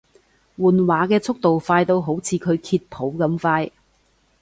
[0.57, 3.71] 換畫嘅速度快到好似佢揭譜咁快